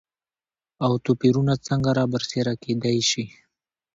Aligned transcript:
او 0.85 0.91
توپېرونه 1.05 1.53
څنګه 1.67 1.89
رابرسيره 1.99 2.53
کېداي 2.63 2.99
شي؟ 3.09 3.23